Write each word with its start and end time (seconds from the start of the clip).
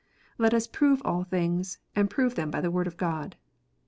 "Let 0.39 0.55
us 0.55 0.65
prove 0.65 0.99
all 1.05 1.23
things," 1.23 1.77
and 1.95 2.09
prove 2.09 2.33
them 2.33 2.49
by 2.49 2.59
the 2.61 2.71
Word 2.71 2.87
of 2.87 2.97
God. 2.97 3.35